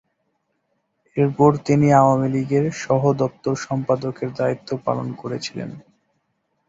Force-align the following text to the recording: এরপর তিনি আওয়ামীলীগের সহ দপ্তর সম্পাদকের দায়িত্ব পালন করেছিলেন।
এরপর 1.17 1.51
তিনি 1.65 1.87
আওয়ামীলীগের 1.93 2.65
সহ 2.83 3.01
দপ্তর 3.13 3.53
সম্পাদকের 3.65 4.29
দায়িত্ব 4.33 4.69
পালন 4.85 5.07
করেছিলেন। 5.13 5.69